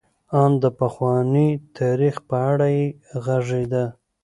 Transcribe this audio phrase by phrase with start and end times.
[0.39, 2.85] ان د پخواني تاریخ په اړه یې
[3.25, 3.85] غږېده.